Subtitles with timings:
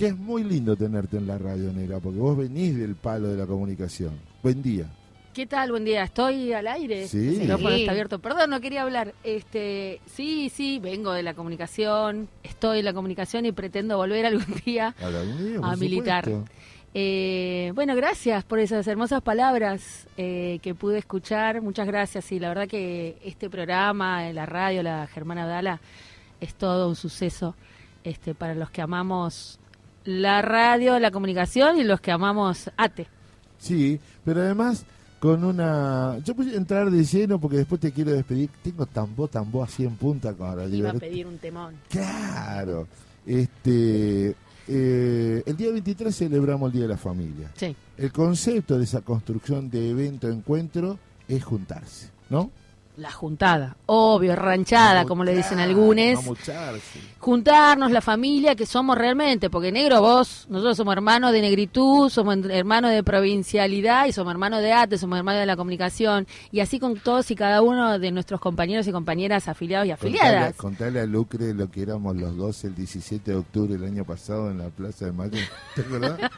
[0.00, 3.36] Que es muy lindo tenerte en la radio, Negra, porque vos venís del palo de
[3.36, 4.12] la comunicación.
[4.44, 4.86] Buen día.
[5.34, 5.72] ¿Qué tal?
[5.72, 6.04] Buen día.
[6.04, 7.08] ¿Estoy al aire?
[7.08, 7.18] Sí.
[7.18, 7.80] El micrófono Sí.
[7.80, 8.20] está abierto.
[8.20, 9.12] Perdón, no quería hablar.
[9.24, 14.44] Este, sí, sí, vengo de la comunicación, estoy en la comunicación y pretendo volver algún
[14.64, 14.94] día
[15.64, 16.30] a militar.
[16.94, 21.60] Eh, bueno, gracias por esas hermosas palabras eh, que pude escuchar.
[21.60, 22.30] Muchas gracias.
[22.30, 25.80] Y la verdad que este programa, la radio, la Germana Dala,
[26.40, 27.56] es todo un suceso
[28.04, 29.58] este, para los que amamos
[30.08, 33.06] la radio, la comunicación y los que amamos ATE.
[33.58, 34.86] Sí, pero además
[35.20, 36.18] con una...
[36.24, 38.48] Yo voy a entrar de lleno porque después te quiero despedir.
[38.62, 41.74] Tengo tambo, tambo así en punta con la Iba a pedir un temón.
[41.90, 42.88] Claro.
[43.26, 44.34] Este,
[44.66, 47.50] eh, el día 23 celebramos el Día de la Familia.
[47.54, 47.76] Sí.
[47.98, 52.50] El concepto de esa construcción de evento, encuentro, es juntarse, ¿no?
[52.98, 56.18] La juntada, obvio, ranchada, como le dicen algunos.
[57.20, 62.36] Juntarnos, la familia que somos realmente, porque negro vos, nosotros somos hermanos de negritud, somos
[62.50, 66.80] hermanos de provincialidad y somos hermanos de arte, somos hermanos de la comunicación, y así
[66.80, 70.56] con todos y cada uno de nuestros compañeros y compañeras afiliados y Contale, afiliadas.
[70.56, 74.50] contale a Lucre lo que éramos los dos el 17 de octubre del año pasado
[74.50, 75.38] en la Plaza de Mayo.
[75.76, 76.18] ¿Te acordás?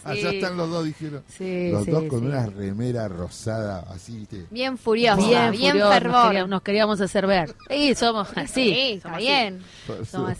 [0.04, 1.22] Allá están los dos, dijeron.
[1.28, 2.26] Sí, los sí, dos con sí.
[2.26, 4.46] una remera rosada, así, ¿viste?
[4.50, 6.26] Bien furiosa, Bien, bien, nos, fervor.
[6.26, 7.54] queríamos, nos queríamos hacer ver.
[7.68, 8.74] Sí, somos así.
[8.74, 9.60] Sí, está somos bien.
[10.04, 10.36] Somos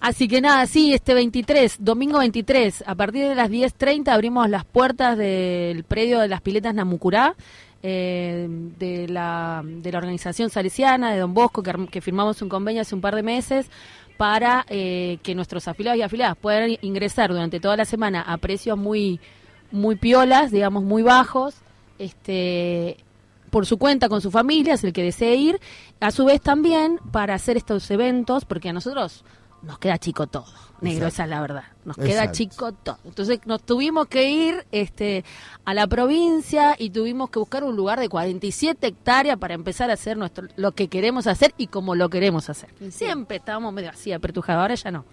[0.00, 0.28] así.
[0.28, 5.16] que nada, sí, este 23, domingo 23, a partir de las 10.30 abrimos las puertas
[5.16, 7.34] del predio de las piletas Namucurá,
[7.82, 8.46] eh,
[8.78, 13.00] de, la, de la organización salesiana, de Don Bosco, que firmamos un convenio hace un
[13.00, 13.70] par de meses
[14.16, 18.78] para eh, que nuestros afiliados y afiliadas puedan ingresar durante toda la semana a precios
[18.78, 19.20] muy,
[19.70, 21.56] muy piolas, digamos, muy bajos,
[21.98, 22.96] este
[23.54, 25.60] por su cuenta con su familia, es el que desee ir,
[26.00, 29.24] a su vez también para hacer estos eventos, porque a nosotros
[29.62, 30.46] nos queda chico todo,
[30.80, 31.06] negro, Exacto.
[31.06, 32.98] esa es la verdad, nos queda chico todo.
[33.04, 35.24] Entonces nos tuvimos que ir este,
[35.64, 39.92] a la provincia y tuvimos que buscar un lugar de 47 hectáreas para empezar a
[39.92, 42.70] hacer nuestro, lo que queremos hacer y como lo queremos hacer.
[42.80, 42.90] Sí.
[42.90, 45.04] Siempre estábamos medio así, apertujados, ahora ya no.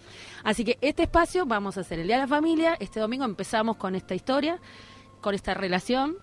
[0.44, 3.78] Así que este espacio vamos a hacer el Día de la Familia, este domingo empezamos
[3.78, 4.60] con esta historia,
[5.22, 6.18] con esta relación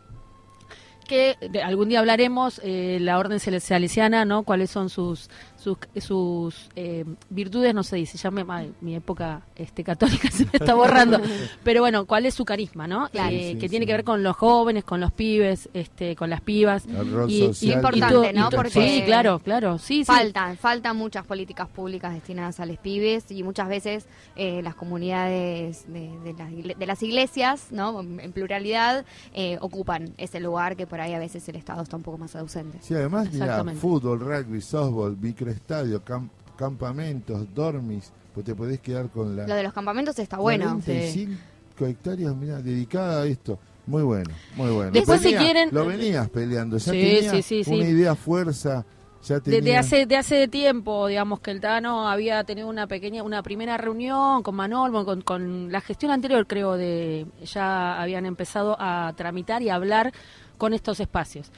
[1.08, 6.68] que algún día hablaremos eh, la orden sal- salesiana no cuáles son sus sus, sus
[6.76, 10.74] eh, virtudes no se dice ya me, ay, mi época este católica se me está
[10.74, 11.20] borrando
[11.64, 13.34] pero bueno cuál es su carisma no Claro.
[13.34, 13.70] Eh, Sí, que sí.
[13.70, 17.30] tiene que ver con los jóvenes con los pibes este con las pibas El rol
[17.30, 17.74] y, social.
[17.76, 18.50] Importante, todo- ¿no?
[18.50, 23.30] Porque sí claro claro sí sí Faltan, faltan muchas políticas públicas destinadas a los pibes
[23.30, 28.00] y muchas veces eh, las comunidades de, de las, de las iglesias, ¿no?
[28.00, 29.04] en pluralidad,
[29.34, 32.36] eh, ocupan ese lugar que por ahí a veces el Estado está un poco más
[32.36, 32.78] ausente.
[32.82, 35.16] Sí, además, mira, fútbol, rugby, softball,
[35.52, 39.46] microestadio, cam- campamentos, dormis, pues te podés quedar con la...
[39.46, 40.66] Lo de los campamentos está bueno.
[40.84, 43.58] 45 hectáreas, mira, dedicada a esto.
[43.86, 44.90] Muy bueno, muy bueno.
[44.90, 47.74] Después, si quieren- Lo venías peleando, ya Sí, tenía sí, sí, sí.
[47.74, 48.84] una idea, fuerza,
[49.24, 49.60] ya tenía...
[49.60, 53.78] Desde hace, de hace tiempo, digamos, que el Tano había tenido una pequeña, una primera
[53.78, 59.62] reunión con Manol, con, con la gestión anterior, creo, de ya habían empezado a tramitar
[59.62, 60.12] y a hablar
[60.58, 61.50] con estos espacios.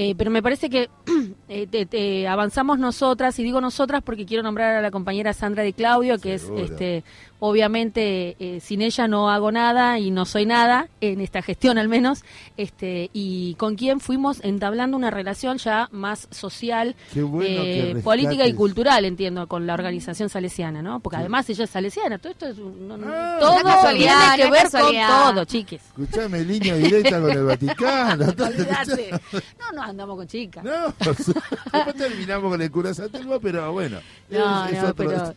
[0.00, 0.88] Eh, pero me parece que
[1.48, 5.64] eh, te- te- avanzamos nosotras, y digo nosotras porque quiero nombrar a la compañera Sandra
[5.64, 6.62] de Claudio, que Seguro.
[6.64, 7.02] es, este,
[7.40, 11.88] obviamente, eh, sin ella no hago nada y no soy nada, en esta gestión al
[11.88, 12.22] menos,
[12.56, 18.54] este, y con quien fuimos entablando una relación ya más social, bueno eh, política y
[18.54, 21.00] cultural, entiendo, con la organización salesiana, ¿no?
[21.00, 21.20] Porque Sí.
[21.22, 23.70] además ella es salesiana, todo esto es un- no- no- Ah, todo tiene
[24.12, 25.24] no que ver casualidad.
[25.24, 25.82] con todo, chiques.
[25.86, 28.26] Escuchame, línea directa con el Vaticano.
[29.58, 30.62] No, no andamos con chicas.
[30.64, 33.98] No, después terminamos con el cura Satelma, pero bueno.
[34.30, 35.34] No, es- es no, otro- pero,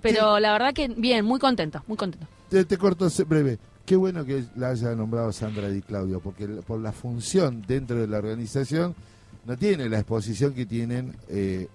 [0.00, 2.26] pero la verdad que bien, muy contento, muy contento.
[2.48, 3.58] Te, te corto breve.
[3.86, 8.06] Qué bueno que la haya nombrado Sandra Di Claudio, porque por la función dentro de
[8.06, 8.94] la organización
[9.44, 11.66] no tiene la exposición que tienen eh,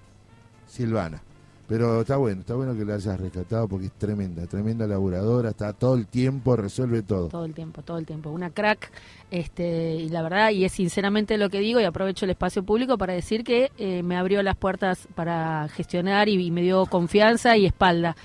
[0.67, 1.21] Silvana.
[1.67, 5.73] Pero está bueno, está bueno que la hayas rescatado porque es tremenda, tremenda laburadora, está
[5.73, 7.27] todo el tiempo, resuelve todo.
[7.27, 8.29] Todo el tiempo, todo el tiempo.
[8.29, 8.89] Una crack,
[9.31, 12.97] este, y la verdad, y es sinceramente lo que digo, y aprovecho el espacio público
[12.97, 17.57] para decir que eh, me abrió las puertas para gestionar y, y me dio confianza
[17.57, 18.15] y espalda.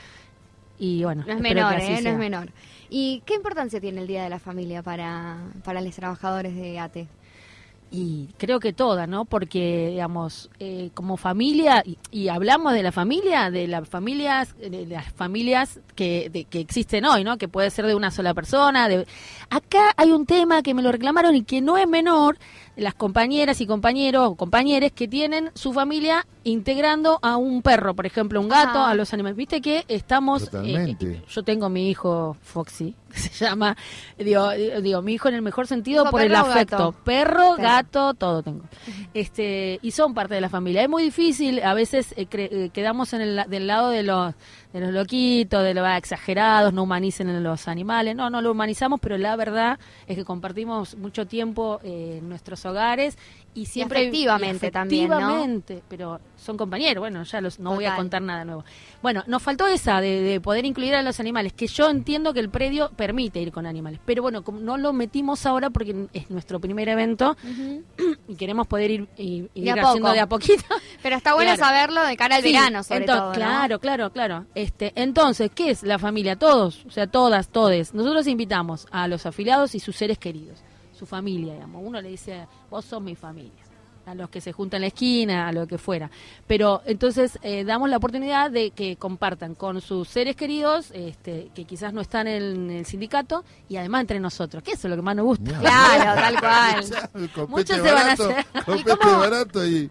[0.78, 2.00] Y bueno, No es menor, que así ¿eh?
[2.02, 2.48] No es menor.
[2.90, 7.08] ¿Y qué importancia tiene el Día de la Familia para, para los trabajadores de ATE?
[7.92, 9.26] Y creo que todas, ¿no?
[9.26, 15.12] Porque, digamos, eh, como familia, y, hablamos de la familia, de las familias, de las
[15.12, 17.36] familias que, que existen hoy, ¿no?
[17.36, 18.88] Que puede ser de una sola persona.
[18.88, 19.06] De...
[19.50, 22.38] Acá hay un tema que me lo reclamaron y que no es menor,
[22.76, 28.06] las compañeras y compañeros o compañeros que tienen su familia integrando a un perro, por
[28.06, 29.36] ejemplo, un gato, a los animales.
[29.36, 30.50] Viste que estamos...
[30.54, 30.96] Eh,
[31.28, 33.76] yo tengo mi hijo Foxy, que se llama,
[34.18, 36.94] digo, digo, mi hijo en el mejor sentido por el afecto.
[37.04, 38.64] Perro, gato, todo tengo.
[39.14, 40.82] este Y son parte de la familia.
[40.82, 44.34] Es muy difícil, a veces eh, eh, quedamos en el del lado de los
[44.72, 48.16] de los loquitos, de los exagerados, no humanicen a los animales.
[48.16, 53.16] No, no lo humanizamos, pero la verdad es que compartimos mucho tiempo en nuestros hogares
[53.54, 57.00] y siempre efectivamente, también pero son compañeros.
[57.00, 58.64] Bueno ya los no voy a contar nada nuevo.
[59.02, 62.48] Bueno nos faltó esa de, poder incluir a los animales que yo entiendo que el
[62.48, 66.60] predio permite ir con animales pero bueno como no lo metimos ahora porque es nuestro
[66.60, 67.36] primer evento
[68.28, 70.64] y queremos poder ir, ir, haciendo de a poquito
[71.02, 74.46] pero está bueno saberlo de cara al verano sobre todo claro claro claro.
[74.54, 77.94] Este entonces qué es la familia todos o sea todas todes.
[77.94, 80.62] Nosotros invitamos a los afiliados y sus seres queridos
[81.02, 81.82] su familia, digamos.
[81.84, 83.50] Uno le dice, vos sos mi familia
[84.06, 86.10] a los que se juntan en la esquina, a lo que fuera.
[86.46, 91.64] Pero entonces eh, damos la oportunidad de que compartan con sus seres queridos, este, que
[91.64, 95.02] quizás no están en el sindicato, y además entre nosotros, que eso es lo que
[95.02, 95.58] más nos gusta.
[95.58, 97.48] Claro, tal cual.
[97.48, 98.46] Muchos se van a hacer.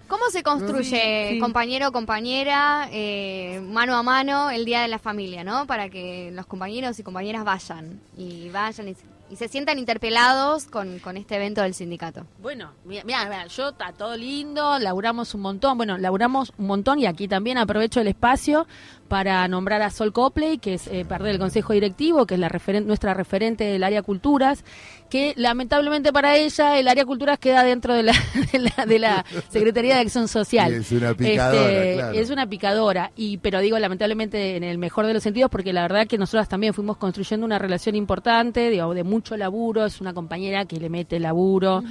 [0.08, 5.44] cómo, se construye, compañero o compañera, eh, mano a mano, el Día de la Familia,
[5.44, 5.66] ¿no?
[5.66, 8.96] Para que los compañeros y compañeras vayan, y vayan y
[9.32, 12.26] y se sientan interpelados con, con este evento del sindicato.
[12.42, 17.06] Bueno, mira, mira, yo está todo lindo, laburamos un montón, bueno, laburamos un montón y
[17.06, 18.68] aquí también aprovecho el espacio
[19.08, 22.50] para nombrar a Sol Copley, que es eh, parte del Consejo Directivo, que es la
[22.86, 24.64] nuestra referente del área culturas,
[25.10, 28.14] que lamentablemente para ella el área culturas queda dentro de la,
[28.88, 30.74] de la, Secretaría de Acción Social.
[30.74, 35.14] es una picadora, este, Es una picadora, y, pero digo lamentablemente en el mejor de
[35.14, 39.04] los sentidos, porque la verdad que nosotras también fuimos construyendo una relación importante, digo, de
[39.04, 41.84] mucho laburo, es una compañera que le mete laburo,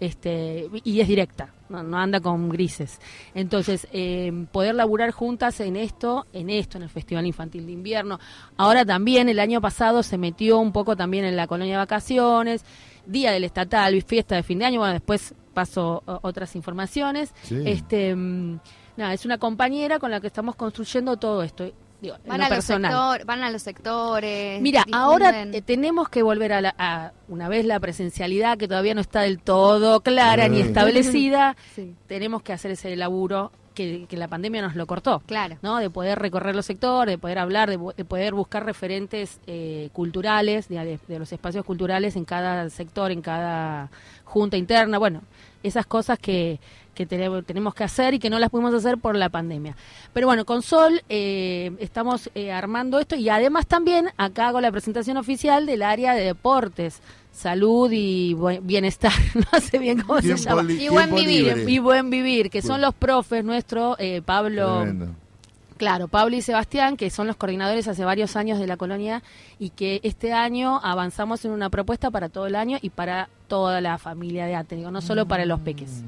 [0.00, 3.00] este, y es directa no, anda con grises.
[3.34, 8.18] Entonces, eh, poder laburar juntas en esto, en esto, en el Festival Infantil de Invierno.
[8.56, 12.64] Ahora también, el año pasado se metió un poco también en la colonia de vacaciones,
[13.06, 17.32] Día del Estatal, fiesta de fin de año, bueno, después paso otras informaciones.
[17.50, 18.60] Este, mm,
[18.96, 21.70] nada, es una compañera con la que estamos construyendo todo esto
[22.26, 24.60] van, a los van a los sectores.
[24.60, 29.00] Mira, ahora eh, tenemos que volver a, la, una vez la presencialidad que todavía no
[29.00, 31.56] está del todo clara ni establecida,
[32.06, 33.52] tenemos que hacer ese laburo
[34.08, 35.22] que, la pandemia nos lo cortó.
[35.26, 35.56] Claro.
[35.62, 35.78] ¿no?
[35.78, 40.98] De poder recorrer los sectores, de poder hablar, de, poder buscar referentes eh, culturales, de,
[41.08, 43.90] los espacios culturales en cada sector, en cada
[44.24, 44.98] junta interna.
[44.98, 45.22] Bueno,
[45.62, 46.58] esas cosas que,
[47.06, 49.76] que tenemos que hacer y que no las pudimos hacer por la pandemia.
[50.12, 54.72] Pero bueno, con Sol eh, estamos eh, armando esto y además también acá hago la
[54.72, 57.00] presentación oficial del área de deportes
[57.30, 59.12] salud y bienestar,
[59.52, 60.72] no sé bien cómo se llama.
[60.72, 61.68] Y buen vivir.
[61.68, 64.84] Y buen vivir, que son los profes nuestros, eh, Pablo.
[65.76, 69.22] Claro, Pablo y Sebastián, que son los coordinadores hace varios años de la colonia
[69.60, 73.80] y que este año avanzamos en una propuesta para todo el año y para toda
[73.80, 76.02] la familia de Ateneo, no solo para los peques.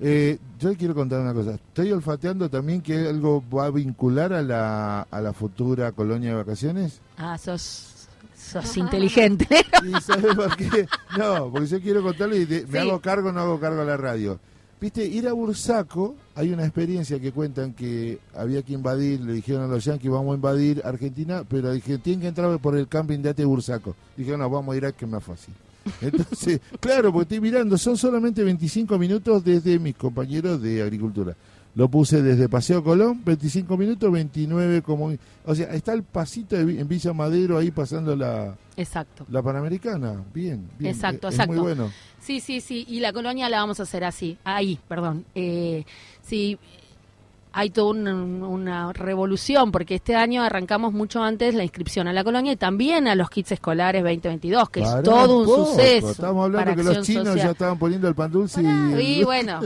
[0.00, 1.54] Eh, yo quiero contar una cosa.
[1.54, 6.36] Estoy olfateando también que algo va a vincular a la, a la futura colonia de
[6.36, 7.00] vacaciones.
[7.16, 9.46] Ah, sos, sos inteligente.
[9.84, 10.86] ¿Y sabes por qué?
[11.18, 14.38] No, porque yo quiero contarle y me hago cargo no hago cargo a la radio.
[14.78, 19.62] Viste, ir a Bursaco, hay una experiencia que cuentan que había que invadir, le dijeron
[19.62, 23.20] a los yanquis, vamos a invadir Argentina, pero dijeron, tienen que entrar por el camping
[23.20, 23.96] de Ate Bursaco.
[24.18, 25.54] Dijeron, no, vamos a ir a que es más fácil.
[26.00, 31.36] Entonces, claro, porque estoy mirando, son solamente 25 minutos desde mis compañeros de agricultura.
[31.74, 35.12] Lo puse desde Paseo Colón, 25 minutos, 29 como...
[35.44, 38.56] O sea, está el pasito en Villa Madero ahí pasando la...
[38.78, 39.26] Exacto.
[39.30, 40.94] La Panamericana, bien, bien.
[40.94, 41.52] Exacto, exacto.
[41.52, 41.92] muy bueno.
[42.18, 45.26] Sí, sí, sí, y la colonia la vamos a hacer así, ahí, perdón.
[45.34, 45.84] Eh,
[46.22, 46.58] sí,
[47.58, 52.52] hay toda una, revolución, porque este año arrancamos mucho antes la inscripción a la colonia
[52.52, 56.10] y también a los kits escolares 2022, que es todo un suceso.
[56.10, 59.20] Estamos hablando que los chinos ya estaban poniendo el pan dulce y...
[59.20, 59.60] y bueno,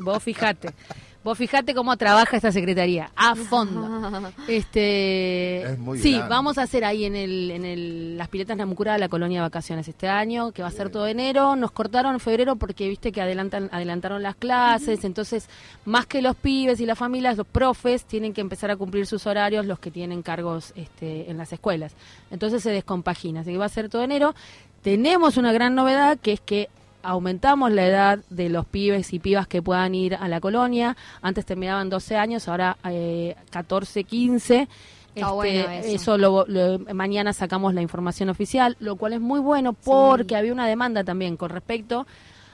[0.00, 0.74] vos fijate.
[1.22, 4.32] Vos fijate cómo trabaja esta secretaría, a fondo.
[4.48, 9.40] Este, sí, vamos a hacer ahí en, el, en el, las piletas Namucura la colonia
[9.40, 11.56] de vacaciones este año, que va a ser todo enero.
[11.56, 15.48] Nos cortaron en febrero porque viste que adelantan, adelantaron las clases, entonces
[15.84, 19.26] más que los pibes y las familias, los profes tienen que empezar a cumplir sus
[19.26, 21.92] horarios, los que tienen cargos este, en las escuelas.
[22.30, 24.34] Entonces se descompagina, así que va a ser todo enero.
[24.82, 26.70] Tenemos una gran novedad que es que
[27.02, 30.96] aumentamos la edad de los pibes y pibas que puedan ir a la colonia.
[31.22, 34.68] Antes terminaban 12 años, ahora eh, 14, 15.
[35.14, 36.18] Está Este, bueno eso.
[36.18, 40.66] lo- lo- mañana sacamos la información oficial, lo cual es muy bueno porque había una
[40.68, 42.06] demanda también con respecto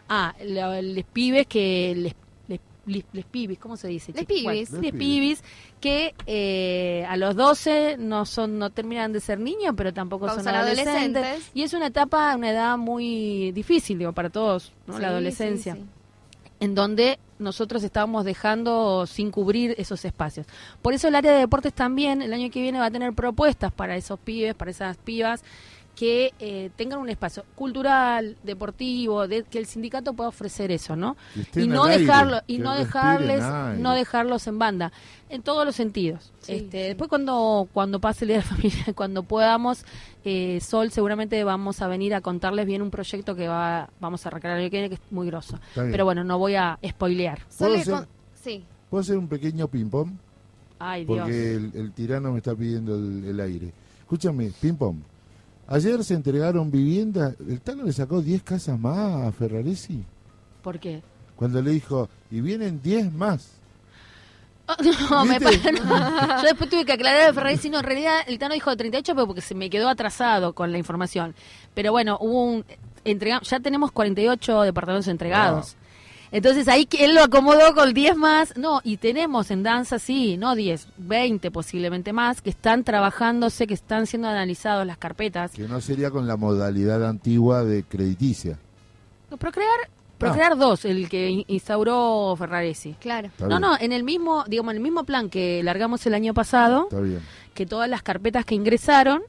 [0.08, 2.14] a los pibes que les,
[2.86, 4.12] les, pibis, ¿cómo se dice?
[4.12, 4.52] Les chicos?
[4.52, 4.70] pibis.
[4.70, 5.44] Les les pibis
[5.80, 10.42] que eh, a los 12 no son no terminan de ser niños, pero tampoco Son
[10.44, 11.22] son adolescentes.
[11.22, 11.50] adolescentes.
[11.54, 14.94] Y es una etapa, una edad muy difícil, digo, para todos, ¿no?
[14.96, 15.86] Sí, la adolescencia sí, sí.
[16.60, 20.46] en donde nosotros estábamos dejando sin cubrir esos espacios.
[20.80, 23.72] Por eso el área de deportes también el año que viene va a tener propuestas
[23.72, 25.42] para esos pibes, para esas pibas
[25.96, 31.16] que eh, tengan un espacio cultural, deportivo, de, que el sindicato pueda ofrecer eso, ¿no?
[31.56, 33.82] Y no aire, dejarlo y no dejarles aire.
[33.82, 34.92] no dejarlos en banda
[35.30, 36.32] en todos los sentidos.
[36.40, 36.86] Sí, este, sí.
[36.88, 39.84] después cuando cuando pase el día de la familia, cuando podamos
[40.24, 44.28] eh, Sol seguramente vamos a venir a contarles bien un proyecto que va vamos a
[44.28, 45.58] arrancar el año que viene que es muy grosso.
[45.74, 47.40] Pero bueno, no voy a spoilear.
[47.58, 48.06] ¿Puedo hacer- con-
[48.44, 48.64] Sí.
[48.90, 50.10] ¿Puedo hacer un pequeño ping-pong?
[50.78, 51.20] Ay, Dios.
[51.20, 53.72] Porque el, el tirano me está pidiendo el, el aire.
[54.00, 54.98] Escúchame, ping-pong.
[55.68, 57.34] Ayer se entregaron viviendas.
[57.40, 60.04] ¿El Tano le sacó 10 casas más a Ferraresi?
[60.62, 61.02] ¿Por qué?
[61.34, 63.50] Cuando le dijo, y vienen 10 más.
[64.68, 64.74] Oh,
[65.10, 66.36] no, me pa- no.
[66.38, 69.24] Yo después tuve que aclarar a Ferrari, no, en realidad el Tano dijo 38, pero
[69.24, 71.36] porque se me quedó atrasado con la información.
[71.72, 72.64] Pero bueno, hubo un
[73.04, 75.76] entrega, ya tenemos 48 departamentos entregados.
[76.32, 78.56] Entonces ahí que él lo acomodó con 10 más.
[78.56, 83.74] No, y tenemos en danza, sí, no 10, 20 posiblemente más, que están trabajándose, que
[83.74, 85.52] están siendo analizados las carpetas.
[85.52, 88.58] Que no sería con la modalidad antigua de crediticia.
[89.38, 89.68] Procrear,
[90.18, 92.94] Procrear 2, el que in- instauró Ferraresi.
[93.00, 93.28] Claro.
[93.28, 96.14] Está No, bien, no, en el mismo, digamos, en el mismo plan que largamos el
[96.14, 97.20] año pasado, Está bien.
[97.54, 99.22] que todas las carpetas que ingresaron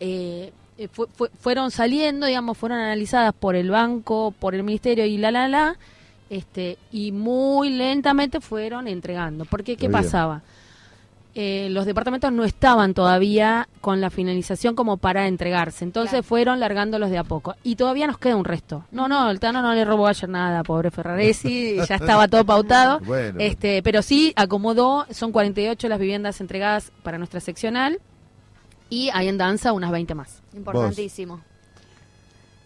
[0.00, 5.06] eh, eh, fue- fue- fueron saliendo, digamos, fueron analizadas por el banco, por el ministerio
[5.06, 5.78] y la, la, la,
[6.30, 9.44] este, y muy lentamente fueron entregando.
[9.44, 9.92] Porque, ¿qué bien.
[9.92, 10.42] pasaba?
[11.38, 16.22] Eh, los departamentos no estaban todavía con la finalización como para entregarse, entonces Claro.
[16.22, 17.54] fueron largándolos de a poco.
[17.62, 18.86] Y todavía nos queda un resto.
[18.90, 23.00] No, no, el Tano no le robó ayer nada, pobre Ferraresi, ya estaba todo pautado.
[23.00, 28.00] Bueno, Este, pero sí acomodó, son 48 las viviendas entregadas para nuestra seccional
[28.88, 30.42] y hay en danza unas 20 más.
[30.56, 31.42] Importantísimo.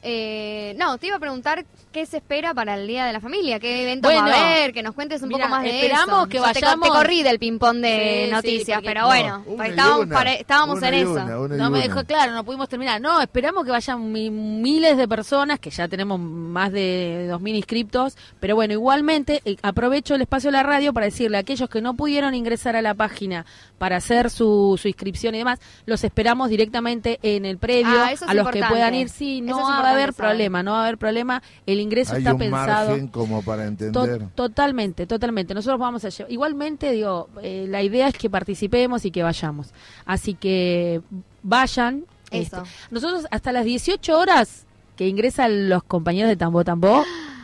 [0.03, 3.59] Eh, no, te iba a preguntar qué se espera para el Día de la Familia,
[3.61, 6.19] qué eventos Bueno, va a haber, que nos cuentes un mira, poco más de esperamos
[6.21, 6.29] eso.
[6.29, 10.07] que Yo te vayamos- Te, corrí del ping-pong de Sí, noticias, pero no, bueno, estábamos,
[10.07, 11.11] una, estábamos en eso.
[11.13, 13.01] una, una y No me dejó claro, no pudimos terminar.
[13.01, 18.17] No, esperamos que vayan mi- miles de personas, que ya tenemos más de 2.000 inscriptos,
[18.39, 21.83] pero bueno, igualmente eh, aprovecho el espacio de la radio para decirle a aquellos que
[21.83, 23.45] no pudieron ingresar a la página
[23.79, 28.25] para hacer su, su inscripción y demás, los esperamos directamente en el predio, Ah, eso
[28.25, 30.73] es a los que puedan ir, sí, no Eso es va a haber problema, no
[30.73, 32.91] va a haber problema, el ingreso hay está un pensado.
[32.91, 34.29] margen como para To- entender.
[34.35, 35.55] totalmente, totalmente.
[35.55, 36.33] Nosotros vamos a llevar.
[36.33, 39.73] Igualmente, digo, eh, la idea es que participemos y que vayamos.
[40.07, 41.01] Así que
[41.43, 42.05] vayan.
[42.31, 42.59] Eso.
[42.63, 44.65] este, nosotros hasta las 18 horas
[44.97, 47.03] que ingresan los compañeros de Tambo Tambo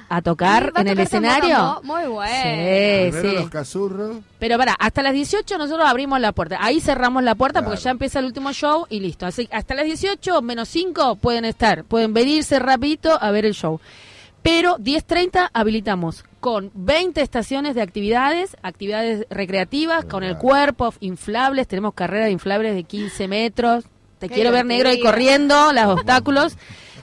[0.08, 1.80] a tocar ¿Va a en el escenario.
[1.82, 2.32] Muy bueno.
[2.34, 3.34] Sí, Primero sí.
[3.36, 4.16] los cazurros.
[4.38, 6.58] Pero para, hasta las 18 nosotros abrimos la puerta.
[6.60, 9.26] Ahí cerramos la puerta porque ya empieza el último show y listo.
[9.26, 13.80] Así hasta las 18 menos 5 pueden estar, pueden venirse rapidito a ver el show.
[14.42, 21.94] Pero 10.30 habilitamos con 20 estaciones de actividades, actividades recreativas, con el cuerpo, inflables, tenemos
[21.94, 23.84] carreras de inflables de 15 metros.
[24.20, 25.10] Te Qué quiero ver negro y divertido.
[25.12, 26.56] corriendo, los obstáculos.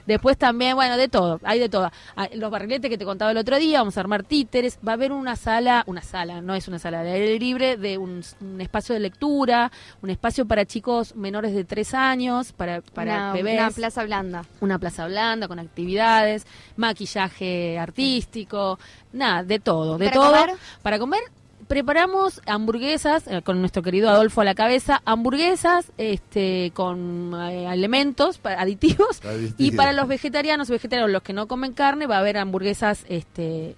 [0.06, 1.90] Después también, bueno, de todo, hay de todo.
[2.16, 4.94] Ah, Los barriletes que te contaba el otro día, vamos a armar títeres, va a
[4.94, 8.60] haber una sala, una sala, no es una sala de aire libre, de un, un
[8.60, 9.70] espacio de lectura,
[10.02, 14.44] un espacio para chicos menores de tres años, para, para una, bebés una plaza blanda.
[14.60, 16.46] una plaza blanda con actividades,
[16.76, 18.78] maquillaje artístico,
[19.12, 20.40] nada, de todo, de ¿Para todo.
[20.40, 20.56] comer?
[20.82, 21.20] Para comer
[21.66, 28.38] preparamos hamburguesas eh, con nuestro querido Adolfo a la cabeza, hamburguesas este con eh, elementos
[28.38, 29.54] pa- aditivos Aditivos.
[29.58, 33.76] y para los vegetarianos, vegetarianos los que no comen carne va a haber hamburguesas este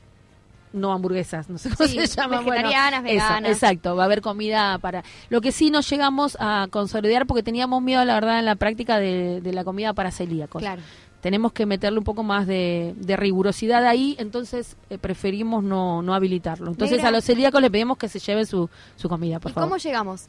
[0.73, 2.41] no hamburguesas, no sé cómo Sí, se llama.
[2.43, 3.51] bueno, vegetarianas, eso, veganas.
[3.51, 5.05] exacto, va a haber comida para...
[5.31, 8.99] Lo que sí no llegamos a consolidar porque teníamos miedo, la verdad, en la práctica
[8.99, 10.61] de, de la comida para celíacos.
[10.61, 10.83] Claro.
[11.27, 16.15] Tenemos que meterle un poco más de, de rigurosidad ahí, entonces eh, preferimos no, no
[16.15, 16.69] habilitarlo.
[16.71, 17.09] Entonces Negra.
[17.09, 19.69] a los celíacos les pedimos que se lleven su, su comida, por ¿Y favor.
[19.71, 20.27] cómo llegamos?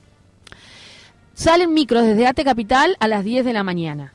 [1.36, 4.12] Salen micros desde Ate Capital a las 10 de la mañana.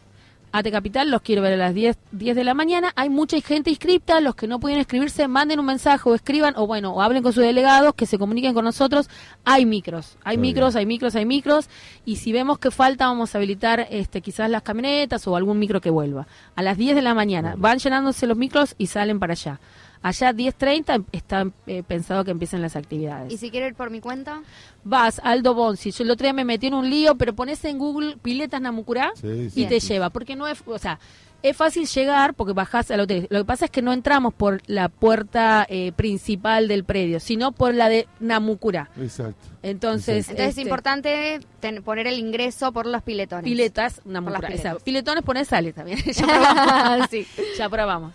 [0.54, 2.92] Ate Capital, los quiero ver a las 10, 10 de la mañana.
[2.94, 6.66] Hay mucha gente inscripta, los que no pueden escribirse, manden un mensaje o escriban, o
[6.66, 9.08] bueno, o hablen con sus delegados, que se comuniquen con nosotros.
[9.46, 10.80] Hay micros, hay Muy micros, bien.
[10.80, 11.70] hay micros, hay micros,
[12.04, 15.80] y si vemos que falta, vamos a habilitar este, quizás las camionetas o algún micro
[15.80, 16.26] que vuelva.
[16.54, 19.58] A las 10 de la mañana, van llenándose los micros y salen para allá.
[20.02, 23.32] Allá 10.30 está eh, pensado que empiecen las actividades.
[23.32, 24.42] Y si quiero ir por mi cuenta,
[24.84, 25.92] Vas, Aldo Bonsi.
[25.92, 29.12] Yo el otro día me metí en un lío, pero pones en Google piletas Namucurá
[29.14, 29.88] Sí, y sí, te sí.
[29.88, 30.10] lleva.
[30.10, 30.98] Porque no es, o sea,
[31.44, 33.26] es fácil llegar porque bajás al hotel.
[33.30, 37.52] Lo que pasa es que no entramos por la puerta eh, principal del predio, sino
[37.52, 38.90] por la de Namucurá.
[39.00, 39.34] Exacto.
[39.62, 43.44] Entonces, entonces este, es importante ten- poner el ingreso por los piletones.
[43.44, 44.00] piletas.
[44.00, 44.82] Por las piletas.
[44.82, 45.98] piletones pones sales también.
[46.12, 47.06] ya probamos.
[47.10, 47.26] sí.
[47.56, 48.12] ya probamos.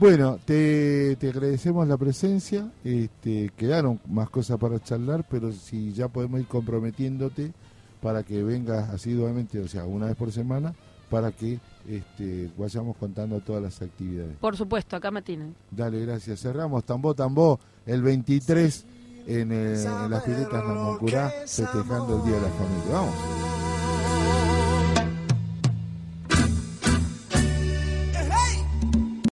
[0.00, 2.72] Bueno, te, te agradecemos la presencia.
[2.82, 7.52] Este, quedaron más cosas para charlar, pero si ya podemos ir comprometiéndote
[8.00, 10.74] para que vengas asiduamente, o sea, una vez por semana,
[11.10, 14.38] para que este, vayamos contando todas las actividades.
[14.38, 15.54] Por supuesto, acá me tienen.
[15.70, 16.40] Dale, gracias.
[16.40, 18.86] Cerramos Tambó Tambó el 23
[19.26, 22.90] en, eh, en las piletas Namucurá, festejando el Día de la Familia.
[22.90, 23.59] Vamos.